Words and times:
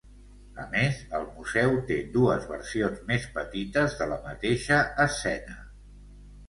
A 0.61 0.63
més 0.69 1.01
el 1.19 1.27
museu 1.33 1.75
té 1.91 1.97
dues 2.17 2.49
versions 2.55 3.05
més 3.13 3.29
petites 3.37 3.99
de 4.01 4.11
la 4.15 4.19
mateixa 4.29 4.85
escena. 5.09 5.65